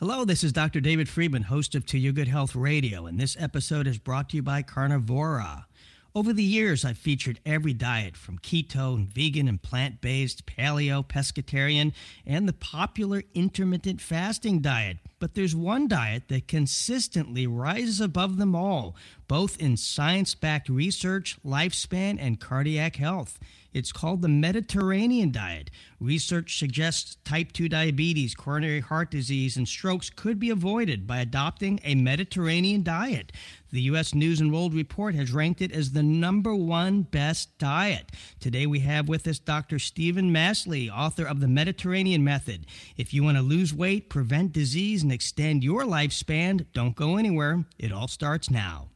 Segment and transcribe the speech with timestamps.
[0.00, 0.80] Hello, this is Dr.
[0.80, 4.36] David Friedman, host of To Your Good Health Radio, and this episode is brought to
[4.36, 5.66] you by Carnivora.
[6.14, 11.06] Over the years, I've featured every diet from keto and vegan and plant based, paleo,
[11.06, 11.92] pescatarian,
[12.24, 14.96] and the popular intermittent fasting diet.
[15.18, 18.96] But there's one diet that consistently rises above them all,
[19.28, 23.38] both in science backed research, lifespan, and cardiac health.
[23.72, 25.70] It's called the Mediterranean diet.
[26.00, 31.78] Research suggests type 2 diabetes, coronary heart disease, and strokes could be avoided by adopting
[31.84, 33.32] a Mediterranean diet.
[33.70, 34.14] The U.S.
[34.14, 38.10] News and World Report has ranked it as the number one best diet.
[38.40, 39.78] Today we have with us Dr.
[39.78, 42.66] Steven Masley, author of The Mediterranean Method.
[42.96, 47.64] If you want to lose weight, prevent disease, and extend your lifespan, don't go anywhere.
[47.78, 48.88] It all starts now.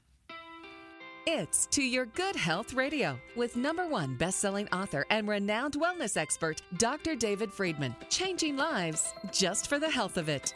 [1.26, 6.60] It's To Your Good Health Radio with number one best-selling author and renowned wellness expert,
[6.76, 7.14] Dr.
[7.16, 7.96] David Friedman.
[8.10, 10.52] Changing lives just for the health of it.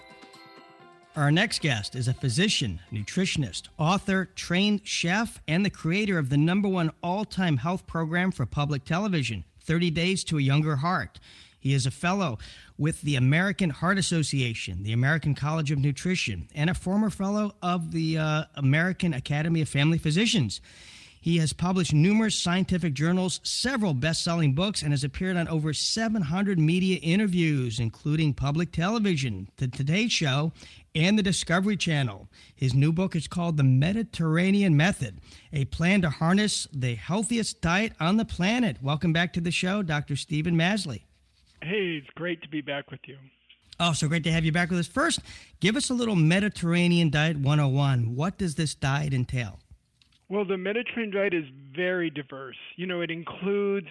[1.16, 6.36] Our next guest is a physician, nutritionist, author, trained chef, and the creator of the
[6.36, 11.19] number one all time health program for public television, 30 Days to a Younger Heart.
[11.59, 12.39] He is a fellow
[12.77, 17.92] with the American Heart Association, the American College of Nutrition, and a former fellow of
[17.92, 20.61] the uh, American Academy of Family Physicians.
[21.20, 25.73] He has published numerous scientific journals, several best selling books, and has appeared on over
[25.73, 30.53] 700 media interviews, including public television, The Today Show,
[30.95, 32.28] and the Discovery Channel.
[32.55, 35.19] His new book is called The Mediterranean Method
[35.53, 38.77] A Plan to Harness the Healthiest Diet on the Planet.
[38.81, 40.15] Welcome back to the show, Dr.
[40.15, 41.08] Steven Masley.
[41.62, 43.17] Hey, it's great to be back with you.
[43.81, 44.89] Oh, so great to have you back with us.
[44.89, 45.20] First,
[45.61, 48.17] give us a little Mediterranean Diet 101.
[48.17, 49.61] What does this diet entail?
[50.28, 52.56] Well, the Mediterranean diet is very diverse.
[52.77, 53.87] You know, it includes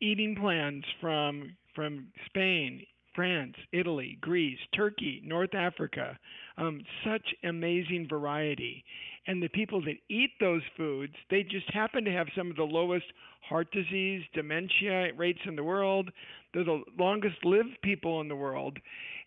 [0.00, 6.18] eating plans from from Spain, France, Italy, Greece, Turkey, North Africa.
[6.58, 8.84] Um, such amazing variety.
[9.26, 12.64] And the people that eat those foods, they just happen to have some of the
[12.64, 13.06] lowest
[13.48, 16.10] heart disease, dementia rates in the world.
[16.52, 18.78] They're the longest lived people in the world.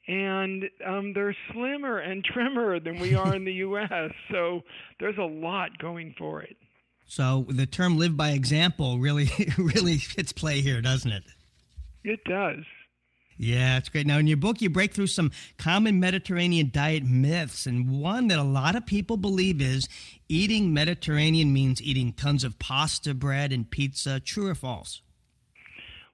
[0.07, 4.11] And um, they're slimmer and trimmer than we are in the U.S.
[4.31, 4.61] So
[5.00, 6.57] there's a lot going for it.
[7.07, 11.23] So the term "live by example" really, really hits play here, doesn't it?
[12.03, 12.63] It does.
[13.38, 14.07] Yeah, it's great.
[14.07, 18.40] Now, in your book, you break through some common Mediterranean diet myths, and one that
[18.40, 19.90] a lot of people believe is
[20.29, 24.22] eating Mediterranean means eating tons of pasta, bread, and pizza.
[24.22, 25.01] True or false?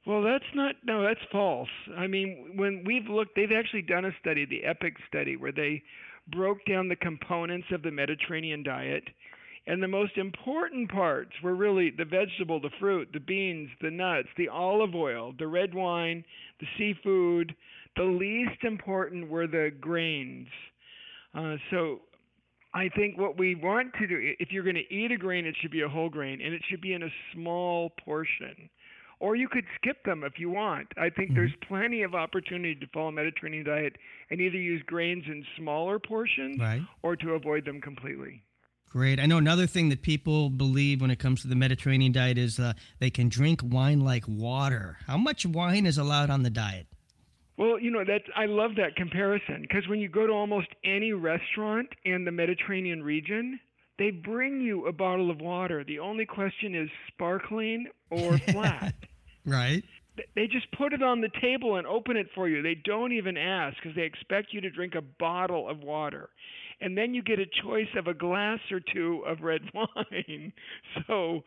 [0.08, 1.70] Well, that's not, no, that's false.
[1.96, 5.84] I mean, when we've looked, they've actually done a study, the EPIC study, where they
[6.28, 9.04] broke down the components of the Mediterranean diet
[9.68, 14.28] and the most important parts were really the vegetable, the fruit, the beans, the nuts,
[14.38, 16.24] the olive oil, the red wine,
[16.60, 17.56] the seafood.
[17.96, 20.48] The least important were the grains.
[21.36, 22.00] Uh, so
[22.74, 25.56] I think what we want to do, if you're going to eat a grain, it
[25.62, 28.70] should be a whole grain and it should be in a small portion.
[29.20, 30.88] Or you could skip them if you want.
[30.98, 31.36] I think mm-hmm.
[31.36, 33.98] there's plenty of opportunity to follow a Mediterranean diet
[34.32, 36.82] and either use grains in smaller portions right.
[37.04, 38.42] or to avoid them completely.
[38.92, 39.22] Great.
[39.22, 42.60] I know another thing that people believe when it comes to the Mediterranean diet is
[42.60, 44.98] uh, they can drink wine like water.
[45.08, 46.88] How much wine is allowed on the diet?
[47.56, 51.14] Well, you know that I love that comparison because when you go to almost any
[51.14, 53.62] restaurant in the Mediterranean region,
[53.98, 55.86] they bring you a bottle of water.
[55.86, 58.94] The only question is sparkling or flat.
[59.46, 59.84] right.
[60.36, 62.62] They just put it on the table and open it for you.
[62.62, 66.30] They don't even ask because they expect you to drink a bottle of water
[66.82, 70.52] and then you get a choice of a glass or two of red wine.
[71.08, 71.44] So,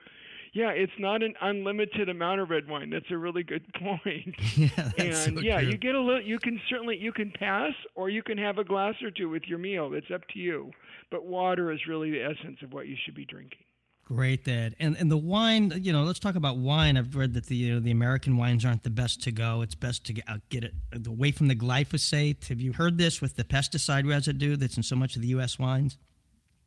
[0.52, 2.90] yeah, it's not an unlimited amount of red wine.
[2.90, 4.34] That's a really good point.
[4.56, 6.22] Yeah, and so yeah, you get a little.
[6.22, 9.42] You can certainly you can pass, or you can have a glass or two with
[9.46, 9.92] your meal.
[9.94, 10.70] It's up to you.
[11.10, 13.58] But water is really the essence of what you should be drinking.
[14.04, 14.74] Great, Dad.
[14.78, 16.98] And and the wine, you know, let's talk about wine.
[16.98, 19.62] I've read that the you know, the American wines aren't the best to go.
[19.62, 20.74] It's best to get, uh, get it
[21.06, 22.48] away from the glyphosate.
[22.48, 25.58] Have you heard this with the pesticide residue that's in so much of the U.S.
[25.58, 25.96] wines?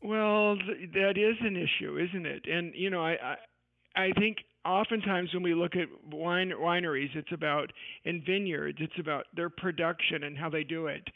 [0.02, 2.46] Well, th- that is an issue, isn't it?
[2.48, 3.36] And you know, I, I
[3.96, 7.72] I think oftentimes when we look at wine wineries, it's about
[8.04, 11.08] in vineyards, it's about their production and how they do it.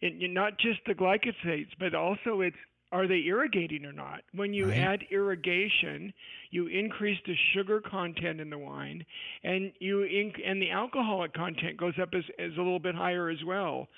[0.00, 2.56] And not just the glyphosates, but also it's
[2.92, 4.20] are they irrigating or not?
[4.34, 4.78] When you right.
[4.78, 6.12] add irrigation,
[6.50, 9.04] you increase the sugar content in the wine,
[9.44, 13.28] and you inc- and the alcoholic content goes up as, as a little bit higher
[13.28, 13.88] as well.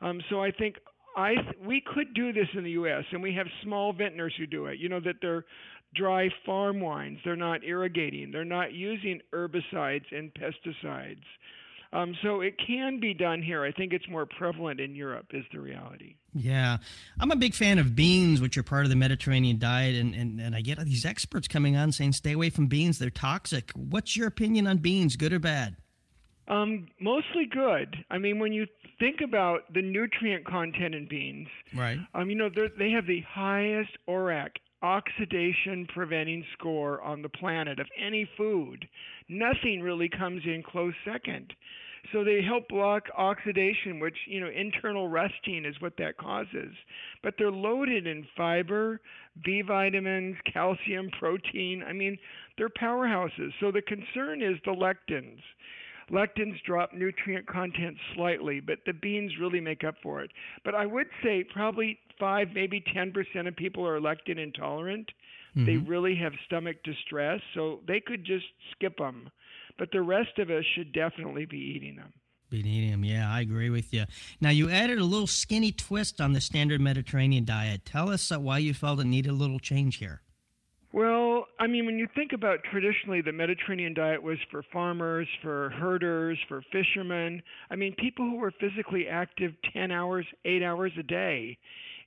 [0.00, 0.76] Um, so I think
[1.16, 3.04] I th- we could do this in the U.S.
[3.10, 4.78] and we have small vintners who do it.
[4.78, 5.44] You know that they're
[5.94, 7.18] dry farm wines.
[7.24, 8.30] They're not irrigating.
[8.30, 11.24] They're not using herbicides and pesticides.
[11.92, 13.64] Um, so it can be done here.
[13.64, 16.16] I think it's more prevalent in Europe, is the reality.
[16.34, 16.78] Yeah.
[17.20, 19.96] I'm a big fan of beans, which are part of the Mediterranean diet.
[19.96, 22.98] And, and, and I get these experts coming on saying, stay away from beans.
[22.98, 23.70] They're toxic.
[23.74, 25.76] What's your opinion on beans, good or bad?
[26.48, 27.96] Um, mostly good.
[28.10, 28.66] I mean, when you
[28.98, 31.98] think about the nutrient content in beans, right?
[32.14, 34.50] Um, you know, they have the highest ORAC
[34.86, 38.86] oxidation preventing score on the planet of any food.
[39.28, 41.52] Nothing really comes in close second.
[42.12, 46.72] So they help block oxidation, which, you know, internal rusting is what that causes.
[47.24, 49.00] But they're loaded in fiber,
[49.44, 51.82] B vitamins, calcium, protein.
[51.82, 52.16] I mean,
[52.56, 53.50] they're powerhouses.
[53.58, 55.40] So the concern is the lectins.
[56.12, 60.30] Lectins drop nutrient content slightly, but the beans really make up for it.
[60.64, 65.10] But I would say probably 5, maybe 10% of people are lectin intolerant.
[65.56, 65.66] Mm-hmm.
[65.66, 69.30] They really have stomach distress, so they could just skip them.
[69.78, 72.12] But the rest of us should definitely be eating them.
[72.48, 74.04] Be eating them, yeah, I agree with you.
[74.40, 77.84] Now, you added a little skinny twist on the standard Mediterranean diet.
[77.84, 80.22] Tell us uh, why you felt it needed a little change here.
[80.92, 85.70] Well, I mean, when you think about traditionally, the Mediterranean diet was for farmers, for
[85.70, 87.42] herders, for fishermen.
[87.70, 91.58] I mean, people who were physically active 10 hours, 8 hours a day.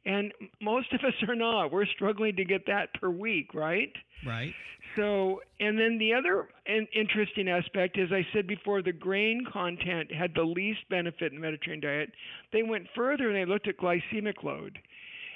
[0.05, 0.31] And
[0.61, 1.71] most of us are not.
[1.71, 3.91] We're struggling to get that per week, right?
[4.25, 4.53] Right.
[4.95, 6.49] So, and then the other
[6.93, 11.41] interesting aspect as I said before the grain content had the least benefit in the
[11.41, 12.11] Mediterranean diet.
[12.51, 14.79] They went further and they looked at glycemic load.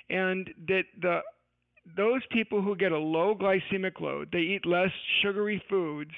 [0.09, 1.19] And that the
[1.97, 4.89] those people who get a low glycemic load, they eat less
[5.21, 6.11] sugary foods,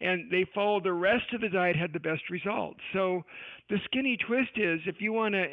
[0.00, 2.80] and they follow the rest of the diet had the best results.
[2.92, 3.24] So
[3.70, 5.46] the skinny twist is if you want to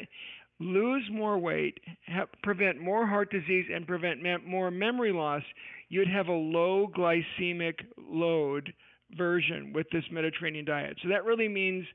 [0.60, 5.42] lose more weight, have, prevent more heart disease, and prevent me- more memory loss,
[5.88, 8.72] you'd have a low glycemic load
[9.16, 10.96] version with this Mediterranean diet.
[11.02, 11.86] So that really means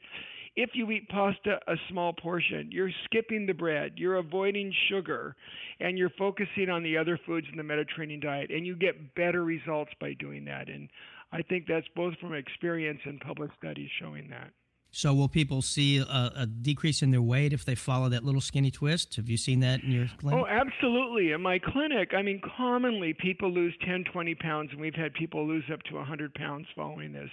[0.56, 5.35] if you eat pasta a small portion, you're skipping the bread, you're avoiding sugar,
[5.79, 9.44] and you're focusing on the other foods in the Mediterranean diet, and you get better
[9.44, 10.67] results by doing that.
[10.67, 10.89] And
[11.31, 14.51] I think that's both from experience and published studies showing that.
[14.91, 18.41] So, will people see a, a, decrease in their weight if they follow that little
[18.41, 19.18] skinny twist?
[19.18, 20.39] Have you seen that in your clinic?
[20.39, 21.31] Oh, absolutely.
[21.31, 25.47] In my clinic, I mean, commonly people lose 10, 20 pounds, and we've had people
[25.47, 27.30] lose up to 100 pounds following this.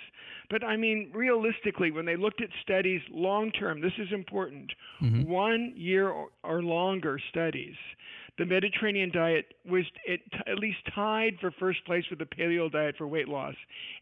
[0.50, 5.22] But I mean, realistically, when they looked at studies long term, this is important mm-hmm.
[5.22, 7.74] one year or, or longer studies
[8.38, 12.96] the Mediterranean diet was it, at least tied for first place with the paleo diet
[12.98, 13.54] for weight loss,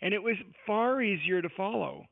[0.02, 0.36] and it was
[0.66, 2.04] far easier to follow.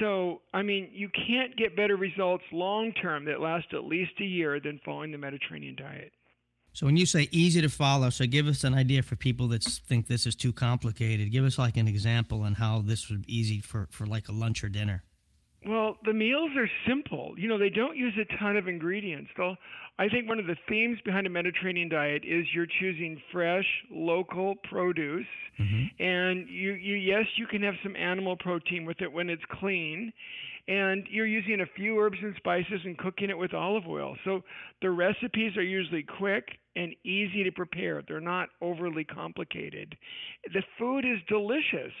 [0.00, 4.24] So, I mean, you can't get better results long term that last at least a
[4.24, 6.12] year than following the Mediterranean diet.
[6.74, 9.64] So, when you say easy to follow, so give us an idea for people that
[9.64, 11.32] think this is too complicated.
[11.32, 14.32] Give us like an example on how this would be easy for, for like a
[14.32, 15.02] lunch or dinner.
[15.66, 17.34] Well, the meals are simple.
[17.36, 19.30] You know, they don't use a ton of ingredients.
[19.36, 19.56] They'll,
[19.98, 24.54] I think one of the themes behind a Mediterranean diet is you're choosing fresh, local
[24.70, 25.26] produce,
[25.58, 26.02] mm-hmm.
[26.02, 30.12] and you, you yes, you can have some animal protein with it when it's clean,
[30.68, 34.16] and you're using a few herbs and spices and cooking it with olive oil.
[34.24, 34.42] So
[34.80, 36.44] the recipes are usually quick
[36.76, 38.02] and easy to prepare.
[38.06, 39.96] They're not overly complicated.
[40.52, 41.92] The food is delicious.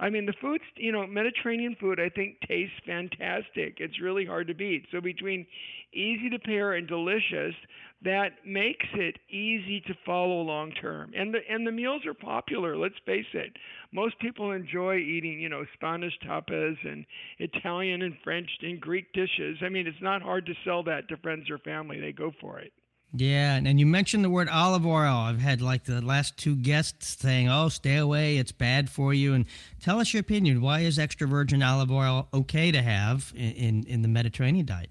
[0.00, 3.78] I mean, the food's, you know, Mediterranean food, I think, tastes fantastic.
[3.78, 4.86] It's really hard to beat.
[4.92, 5.46] So, between
[5.92, 7.54] easy to pair and delicious,
[8.02, 11.12] that makes it easy to follow long term.
[11.16, 13.56] And the, and the meals are popular, let's face it.
[13.92, 17.04] Most people enjoy eating, you know, Spanish tapas and
[17.40, 19.58] Italian and French and Greek dishes.
[19.62, 22.60] I mean, it's not hard to sell that to friends or family, they go for
[22.60, 22.72] it.
[23.14, 25.16] Yeah, and you mentioned the word olive oil.
[25.16, 29.32] I've had like the last two guests saying, "Oh, stay away; it's bad for you."
[29.32, 29.46] And
[29.80, 30.60] tell us your opinion.
[30.60, 34.90] Why is extra virgin olive oil okay to have in in, in the Mediterranean diet?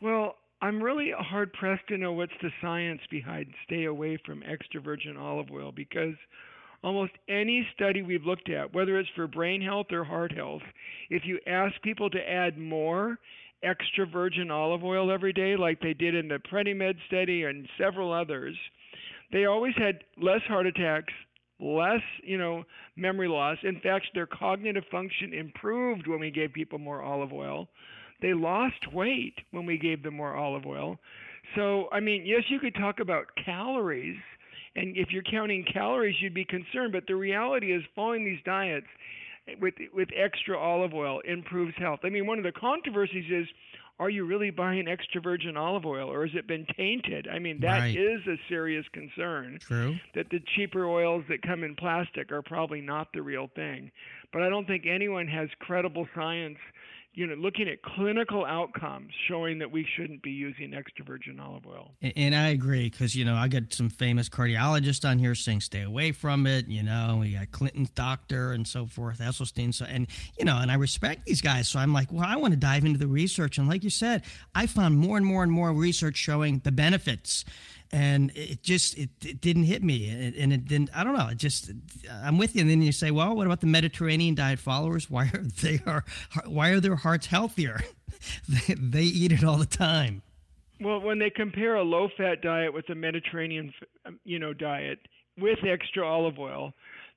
[0.00, 4.80] Well, I'm really hard pressed to know what's the science behind stay away from extra
[4.80, 6.14] virgin olive oil because
[6.82, 10.62] almost any study we've looked at, whether it's for brain health or heart health,
[11.10, 13.18] if you ask people to add more,
[13.62, 18.12] extra virgin olive oil every day, like they did in the Predimed study and several
[18.12, 18.56] others,
[19.32, 21.12] they always had less heart attacks,
[21.58, 22.64] less, you know,
[22.96, 23.58] memory loss.
[23.62, 27.68] In fact, their cognitive function improved when we gave people more olive oil.
[28.22, 30.98] They lost weight when we gave them more olive oil.
[31.54, 34.16] So, I mean, yes, you could talk about calories,
[34.74, 36.92] and if you're counting calories, you'd be concerned.
[36.92, 38.86] But the reality is, following these diets
[39.60, 42.00] with with extra olive oil improves health.
[42.04, 43.46] I mean, one of the controversies is
[43.98, 47.28] are you really buying extra virgin olive oil or has it been tainted?
[47.28, 47.96] I mean, that right.
[47.96, 49.58] is a serious concern.
[49.60, 49.96] True.
[50.14, 53.90] That the cheaper oils that come in plastic are probably not the real thing.
[54.32, 56.58] But I don't think anyone has credible science
[57.16, 61.66] you know, looking at clinical outcomes showing that we shouldn't be using extra virgin olive
[61.66, 61.92] oil.
[62.02, 65.62] And, and I agree because you know I got some famous cardiologists on here saying
[65.62, 66.68] stay away from it.
[66.68, 69.72] You know, we got Clinton's doctor and so forth, Esselstyn.
[69.72, 70.06] So and
[70.38, 71.68] you know, and I respect these guys.
[71.68, 73.56] So I'm like, well, I want to dive into the research.
[73.56, 74.22] And like you said,
[74.54, 77.46] I found more and more and more research showing the benefits
[77.96, 80.10] and it just it, it didn't hit me.
[80.10, 81.70] And, it didn't i don't know it just
[82.22, 82.60] i'm with you.
[82.60, 85.10] And then you say well what about the mediterranean diet followers?
[85.16, 86.04] Why are they are
[86.44, 87.80] why are their hearts healthier?
[88.48, 90.22] They, they eat it all the time.
[90.80, 93.72] Well when they compare a low fat diet with a mediterranean
[94.06, 94.98] um, you know diet
[95.38, 96.72] with extra olive oil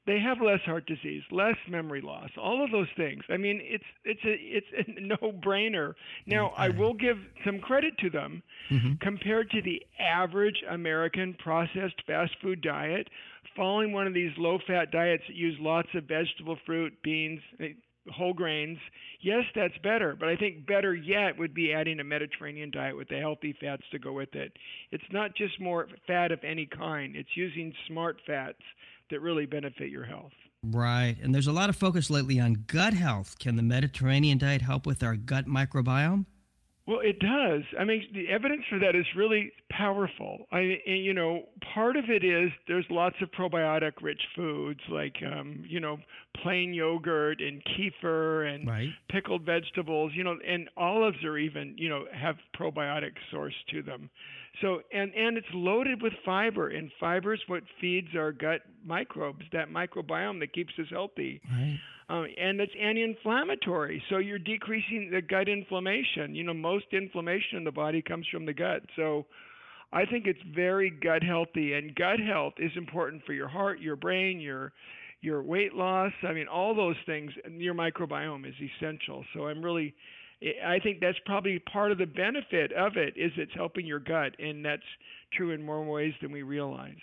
[0.10, 3.22] they have less heart disease, less memory loss, all of those things.
[3.30, 5.94] I mean, it's it's a it's a no-brainer.
[6.26, 8.94] Now, I will give some credit to them mm-hmm.
[9.02, 13.08] compared to the average American processed fast food diet.
[13.56, 17.74] Following one of these low-fat diets that use lots of vegetable, fruit, beans, eh,
[18.12, 18.80] whole grains,
[19.22, 20.16] yes, that's better.
[20.20, 23.84] But I think better yet would be adding a Mediterranean diet with the healthy fats
[23.92, 24.54] to go with it.
[24.92, 28.62] It's not just more fat of any kind, it's using smart fats
[29.10, 30.34] that really benefit your health.
[30.64, 31.16] Right.
[31.24, 33.40] And there's a lot of focus lately on gut health.
[33.40, 36.26] Can the Mediterranean diet help with our gut microbiome?
[36.86, 37.62] Well, it does.
[37.80, 40.48] I mean, the evidence for that is really powerful.
[40.52, 41.44] I, you know,
[41.76, 46.00] part of it is there's lots of probiotic-rich foods like, um, you know,
[46.42, 48.90] plain yogurt and kefir and right.
[49.08, 50.14] pickled vegetables.
[50.16, 54.10] You know, and olives are even, you know, have probiotic source to them.
[54.62, 59.46] So and and it's loaded with fiber, and fiber is what feeds our gut microbes,
[59.54, 61.42] that microbiome that keeps us healthy.
[61.52, 61.80] Right.
[62.10, 66.34] Um, and it's anti-inflammatory, so you're decreasing the gut inflammation.
[66.34, 68.82] You know, most inflammation in the body comes from the gut.
[68.96, 69.28] So,
[69.94, 73.96] I think it's very gut healthy, and gut health is important for your heart, your
[73.96, 74.74] brain, your
[75.22, 76.12] your weight loss.
[76.24, 77.32] I mean, all those things.
[77.50, 79.26] Your microbiome is essential.
[79.34, 79.94] So I'm really
[80.66, 84.36] I think that's probably part of the benefit of it is it's helping your gut,
[84.40, 84.82] and that's
[85.34, 86.96] true in more ways than we realize.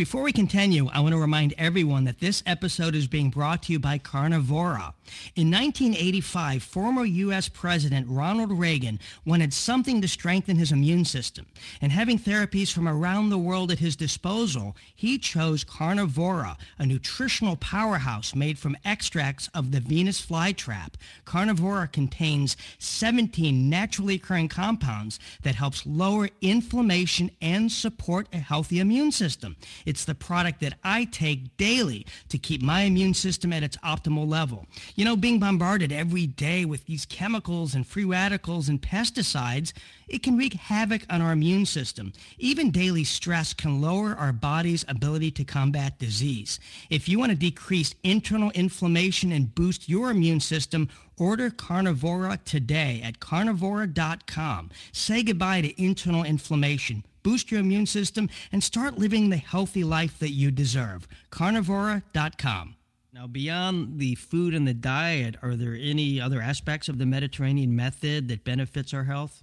[0.00, 3.72] Before we continue, I want to remind everyone that this episode is being brought to
[3.74, 4.94] you by Carnivora.
[5.36, 7.50] In 1985, former U.S.
[7.50, 11.44] President Ronald Reagan wanted something to strengthen his immune system.
[11.82, 17.56] And having therapies from around the world at his disposal, he chose Carnivora, a nutritional
[17.56, 20.94] powerhouse made from extracts of the Venus flytrap.
[21.26, 29.12] Carnivora contains 17 naturally occurring compounds that helps lower inflammation and support a healthy immune
[29.12, 29.56] system.
[29.90, 34.28] It's the product that I take daily to keep my immune system at its optimal
[34.28, 34.66] level.
[34.94, 39.72] You know, being bombarded every day with these chemicals and free radicals and pesticides,
[40.06, 42.12] it can wreak havoc on our immune system.
[42.38, 46.60] Even daily stress can lower our body's ability to combat disease.
[46.88, 53.02] If you want to decrease internal inflammation and boost your immune system, Order Carnivora today
[53.04, 54.70] at carnivora.com.
[54.92, 60.18] Say goodbye to internal inflammation boost your immune system, and start living the healthy life
[60.18, 61.06] that you deserve.
[61.30, 62.76] Carnivora.com.
[63.12, 67.74] Now, beyond the food and the diet, are there any other aspects of the Mediterranean
[67.74, 69.42] method that benefits our health?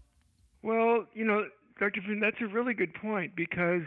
[0.64, 1.46] Well, you know,
[1.80, 2.02] Dr.
[2.02, 3.84] Finn, that's a really good point because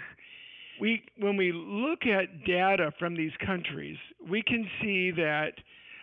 [0.80, 3.96] we, when we look at data from these countries,
[4.28, 5.52] we can see that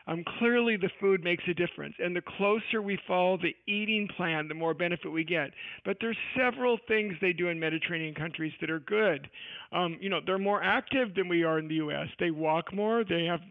[0.07, 1.95] um, clearly the food makes a difference.
[1.99, 5.51] And the closer we follow the eating plan, the more benefit we get.
[5.83, 9.29] But there's several things they do in Mediterranean countries that are good.
[9.71, 12.07] Um, you know, they're more active than we are in the U.S.
[12.19, 13.03] They walk more.
[13.03, 13.41] They have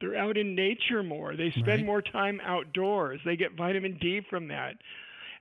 [0.00, 1.36] they're out in nature more.
[1.36, 1.86] They spend right.
[1.86, 3.20] more time outdoors.
[3.24, 4.74] They get vitamin D from that.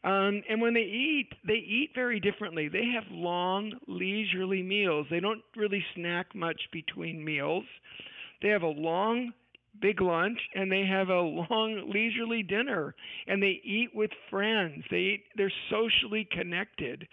[0.03, 2.67] Um, and when they eat, they eat very differently.
[2.67, 5.07] They have long, leisurely meals.
[5.09, 7.65] They don't really snack much between meals.
[8.41, 9.33] They have a long
[9.79, 12.93] big lunch and they have a long leisurely dinner
[13.27, 14.83] and they eat with friends.
[14.89, 17.07] They eat they're socially connected.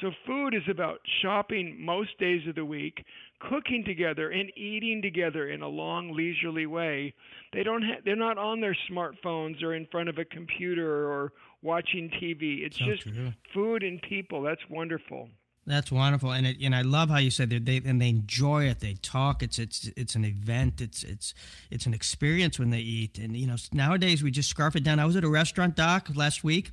[0.00, 3.04] So food is about shopping most days of the week
[3.40, 7.12] cooking together and eating together in a long leisurely way.
[7.52, 11.32] They don't ha- they're not on their smartphones or in front of a computer or
[11.62, 13.32] watching tv it's so just true.
[13.54, 14.42] food and people.
[14.42, 15.28] That's wonderful
[15.64, 18.80] that's wonderful, and it, and I love how you said they and they enjoy it.
[18.80, 19.42] They talk.
[19.44, 20.80] It's it's it's an event.
[20.80, 21.34] It's it's
[21.70, 23.18] it's an experience when they eat.
[23.18, 24.98] And you know nowadays we just scarf it down.
[24.98, 26.70] I was at a restaurant doc last week,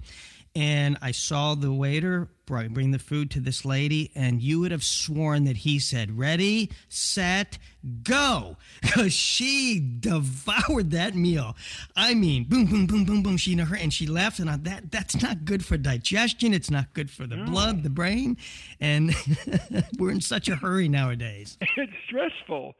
[0.55, 4.83] and I saw the waiter bring the food to this lady, and you would have
[4.83, 7.57] sworn that he said, Ready, set,
[8.03, 8.57] go.
[8.81, 11.55] Because she devoured that meal.
[11.95, 13.37] I mean, boom, boom, boom, boom, boom.
[13.37, 16.53] She her and she left, and I, that that's not good for digestion.
[16.53, 17.45] It's not good for the no.
[17.45, 18.37] blood, the brain.
[18.79, 19.15] And
[19.99, 21.57] we're in such a hurry nowadays.
[21.77, 22.75] It's stressful.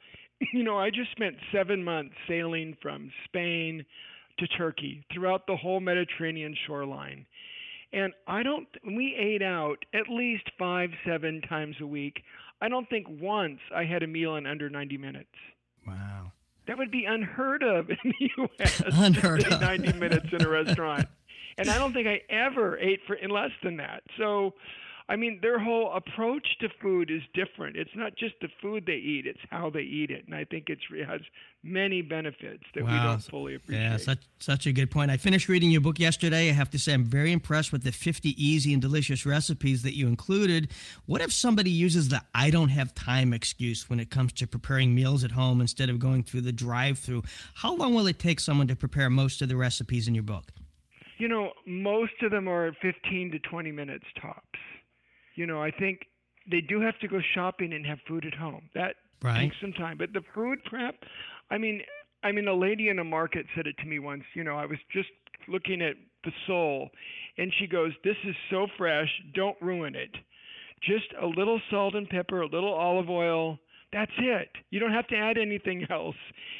[0.51, 3.85] You know, I just spent seven months sailing from Spain
[4.39, 7.25] to Turkey throughout the whole Mediterranean shoreline.
[7.91, 12.21] And I don't, we ate out at least five, seven times a week.
[12.61, 15.29] I don't think once I had a meal in under 90 minutes.
[15.87, 16.31] Wow.
[16.67, 18.83] That would be unheard of in the U.S.
[18.85, 19.59] Unheard of.
[19.59, 21.07] 90 minutes in a restaurant.
[21.57, 24.03] And I don't think I ever ate for in less than that.
[24.17, 24.53] So
[25.09, 27.75] I mean, their whole approach to food is different.
[27.75, 30.69] It's not just the food they eat; it's how they eat it, and I think
[30.69, 31.21] it's, it has
[31.63, 32.91] many benefits that wow.
[32.91, 33.81] we don't fully appreciate.
[33.81, 35.09] Yeah, such such a good point.
[35.09, 36.49] I finished reading your book yesterday.
[36.49, 39.97] I have to say, I'm very impressed with the 50 easy and delicious recipes that
[39.97, 40.69] you included.
[41.07, 44.93] What if somebody uses the "I don't have time" excuse when it comes to preparing
[44.93, 47.23] meals at home instead of going through the drive-through?
[47.55, 50.51] How long will it take someone to prepare most of the recipes in your book?
[51.17, 54.48] You know, most of them are 15 to 20 minutes tops
[55.39, 56.01] you know, I think
[56.51, 58.69] they do have to go shopping and have food at home.
[58.75, 59.39] That right.
[59.39, 59.97] takes some time.
[59.97, 60.95] But the food prep,
[61.49, 61.81] I mean,
[62.23, 64.23] I mean, a lady in a market said it to me once.
[64.35, 65.07] You know, I was just
[65.47, 66.89] looking at the sole,
[67.37, 69.09] and she goes, "This is so fresh.
[69.33, 70.13] Don't ruin it.
[70.81, 73.59] Just a little salt and pepper, a little olive oil."
[73.93, 74.49] That's it.
[74.71, 76.17] You don't have to add anything else.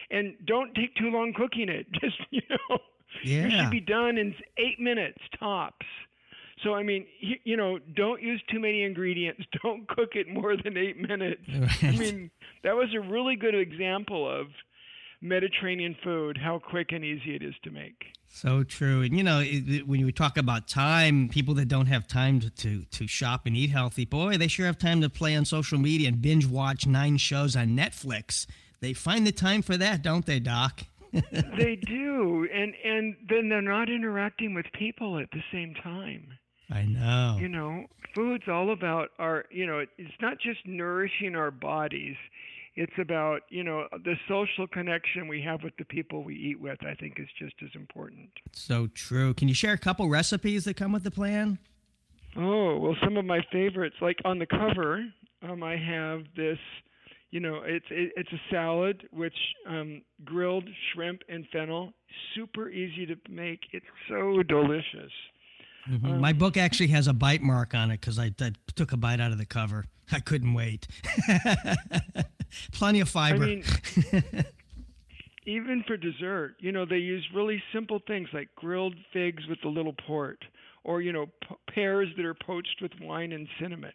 [0.09, 1.85] And don't take too long cooking it.
[2.01, 2.79] Just, you know,
[3.23, 3.45] yeah.
[3.45, 5.85] it should be done in eight minutes tops.
[6.63, 7.05] So I mean,
[7.43, 9.43] you know, don't use too many ingredients.
[9.63, 11.41] Don't cook it more than eight minutes.
[11.47, 11.83] Right.
[11.83, 12.31] I mean,
[12.63, 14.47] that was a really good example of
[15.21, 18.05] Mediterranean food, how quick and easy it is to make.
[18.27, 19.01] So true.
[19.01, 22.39] And you know, it, it, when you talk about time, people that don't have time
[22.41, 25.45] to, to, to shop and eat healthy, boy, they sure have time to play on
[25.45, 28.45] social media and binge watch nine shows on Netflix.
[28.81, 30.83] They find the time for that, don't they, Doc?
[31.11, 32.47] they do.
[32.53, 36.27] And and then they're not interacting with people at the same time.
[36.71, 37.37] I know.
[37.39, 42.15] You know, food's all about our, you know, it's not just nourishing our bodies.
[42.75, 46.77] It's about, you know, the social connection we have with the people we eat with,
[46.85, 48.29] I think is just as important.
[48.53, 49.33] So true.
[49.33, 51.57] Can you share a couple recipes that come with the plan?
[52.37, 55.03] Oh, well, some of my favorites, like on the cover,
[55.41, 56.59] um, I have this,
[57.31, 59.33] you know, it's it, it's a salad which
[59.67, 61.91] um, grilled shrimp and fennel,
[62.35, 63.61] super easy to make.
[63.73, 65.11] It's so delicious.
[65.87, 66.05] Mm-hmm.
[66.05, 68.97] Um, My book actually has a bite mark on it because I, I, took a
[68.97, 69.85] bite out of the cover.
[70.11, 70.87] I couldn't wait.
[72.71, 73.43] Plenty of fiber.
[73.43, 73.63] I mean,
[75.45, 79.67] even for dessert, you know, they use really simple things like grilled figs with a
[79.67, 80.43] little port,
[80.83, 83.93] or you know, p- pears that are poached with wine and cinnamon.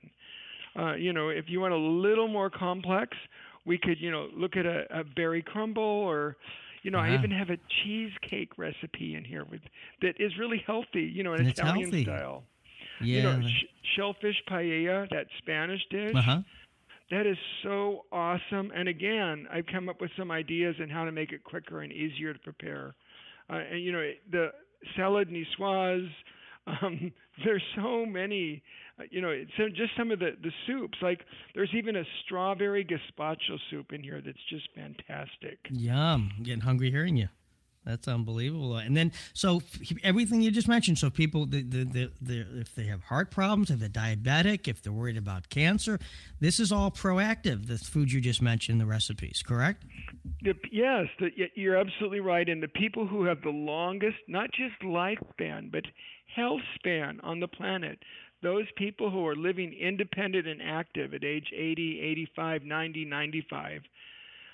[0.79, 3.17] Uh, you know, if you want a little more complex,
[3.65, 6.37] we could, you know, look at a, a berry crumble or
[6.85, 9.63] you know, I even have a cheesecake recipe in here with
[10.03, 11.03] that is really healthy.
[11.03, 12.05] You know, an and Italian healthy.
[12.05, 12.45] style.
[13.01, 13.17] Yeah.
[13.17, 16.15] You know, sh- shellfish paella, that Spanish dish.
[16.15, 16.41] Uh-huh.
[17.11, 18.71] That is so awesome.
[18.77, 21.91] And again, I've come up with some ideas on how to make it quicker and
[21.91, 22.95] easier to prepare.
[23.49, 24.49] Uh, and you know, the
[24.95, 26.11] salad niçoise.
[26.67, 27.13] Um,
[27.45, 28.63] there's so many
[29.11, 30.99] you know, so just some of the the soups.
[31.03, 31.25] Like
[31.55, 35.59] there's even a strawberry gazpacho soup in here that's just fantastic.
[35.71, 36.31] Yum!
[36.37, 37.29] I'm getting hungry hearing you.
[37.85, 38.79] That's unbelievable.
[38.79, 39.63] And then, so
[40.03, 40.99] everything you just mentioned.
[40.99, 44.83] So people, the, the, the, the, if they have heart problems, if they're diabetic, if
[44.83, 45.99] they're worried about cancer,
[46.41, 47.67] this is all proactive.
[47.67, 49.85] The food you just mentioned, the recipes, correct?
[50.43, 52.49] The, yes, the, you're absolutely right.
[52.49, 55.85] And the people who have the longest, not just lifespan, but
[56.27, 57.99] health span on the planet,
[58.43, 63.83] those people who are living independent and active at age 80, 85, 90, 95.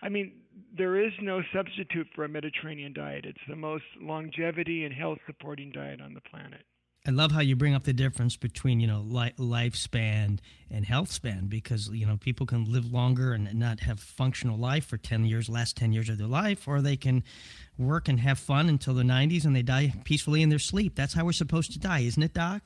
[0.02, 0.32] I mean,
[0.76, 3.26] there is no substitute for a Mediterranean diet.
[3.26, 6.62] It's the most longevity and health supporting diet on the planet.
[7.06, 10.38] I love how you bring up the difference between you know li- lifespan
[10.70, 14.86] and health span because you know people can live longer and not have functional life
[14.86, 17.24] for 10 years last 10 years of their life or they can
[17.78, 21.14] work and have fun until the 90s and they die peacefully in their sleep that's
[21.14, 22.62] how we're supposed to die isn't it doc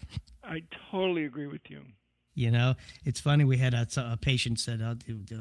[0.47, 1.81] I totally agree with you.
[2.37, 3.45] You know, it's funny.
[3.45, 4.97] We had a, a patient said, oh,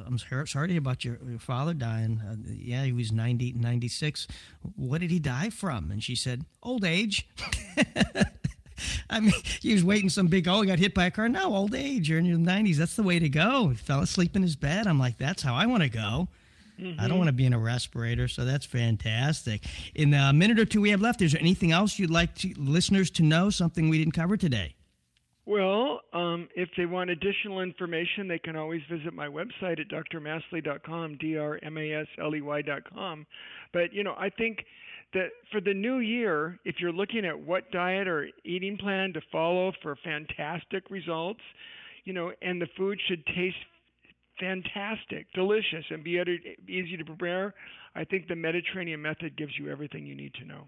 [0.06, 2.22] "I'm sorry about your, your father dying.
[2.22, 4.28] Uh, yeah, he was 90, 96.
[4.76, 7.28] What did he die from?" And she said, "Old age."
[9.10, 11.30] I mean, he was waiting some big, oh, he got hit by a car.
[11.30, 12.10] No, old age.
[12.10, 12.76] You're in your 90s.
[12.76, 13.70] That's the way to go.
[13.70, 14.88] He fell asleep in his bed.
[14.88, 16.28] I'm like, that's how I want to go.
[16.80, 17.00] Mm-hmm.
[17.00, 19.64] I don't want to be in a respirator, so that's fantastic.
[19.94, 22.54] In the minute or two we have left, is there anything else you'd like to,
[22.58, 24.76] listeners to know, something we didn't cover today?
[25.46, 31.18] Well, um, if they want additional information, they can always visit my website at drmasley.com,
[31.18, 31.68] d-r-m-a-s-l-e-y.com.
[33.74, 34.66] But, you know, I think
[35.14, 39.22] that for the new year, if you're looking at what diet or eating plan to
[39.32, 41.42] follow for fantastic results,
[42.06, 43.58] you know, and the food should taste
[44.40, 46.20] fantastic, delicious, and be
[46.68, 47.54] easy to prepare,
[47.96, 50.66] I think the Mediterranean method gives you everything you need to know.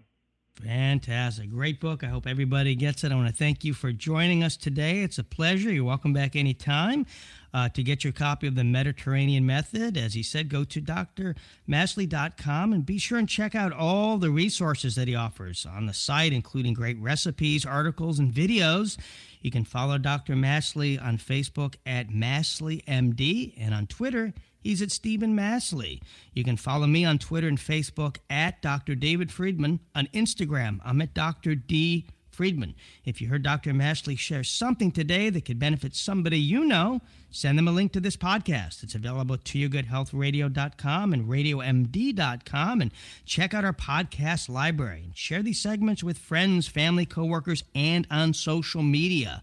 [0.64, 1.50] Fantastic.
[1.50, 2.02] Great book.
[2.02, 3.12] I hope everybody gets it.
[3.12, 5.02] I want to thank you for joining us today.
[5.02, 5.70] It's a pleasure.
[5.70, 7.04] You're welcome back anytime.
[7.56, 12.72] Uh, to get your copy of the Mediterranean Method, as he said, go to drmasley.com
[12.74, 16.34] and be sure and check out all the resources that he offers on the site,
[16.34, 18.98] including great recipes, articles, and videos.
[19.40, 20.34] You can follow Dr.
[20.34, 24.34] Masley on Facebook at MasleyMD and on Twitter
[24.66, 26.00] He's at Steven Masley.
[26.32, 28.96] You can follow me on Twitter and Facebook at Dr.
[28.96, 29.78] David Friedman.
[29.94, 31.54] On Instagram, I'm at Dr.
[31.54, 32.08] D.
[32.36, 32.74] Friedman.
[33.06, 33.72] If you heard Dr.
[33.72, 38.00] Mashley share something today that could benefit somebody you know, send them a link to
[38.00, 38.82] this podcast.
[38.82, 42.80] It's available at toyourgoodhealthradio.com and radiomd.com.
[42.82, 42.92] And
[43.24, 48.34] check out our podcast library and share these segments with friends, family, coworkers, and on
[48.34, 49.42] social media.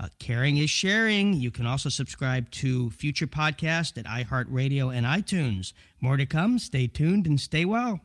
[0.00, 1.34] Uh, caring is sharing.
[1.34, 5.72] You can also subscribe to future podcasts at iHeartRadio and iTunes.
[6.00, 6.58] More to come.
[6.58, 8.00] Stay tuned and stay well.